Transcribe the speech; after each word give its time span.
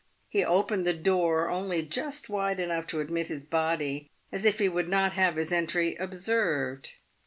He 0.29 0.43
opened 0.43 0.83
the 0.83 0.95
door 0.95 1.47
only 1.47 1.83
just 1.83 2.27
wide 2.27 2.59
enough 2.59 2.87
to 2.87 3.01
admit 3.01 3.27
his 3.27 3.43
body, 3.43 4.09
as 4.31 4.45
if 4.45 4.57
he 4.57 4.67
would 4.67 4.89
not 4.89 5.13
have 5.13 5.35
his 5.35 5.51
entry 5.51 5.95
observed. 5.97 6.93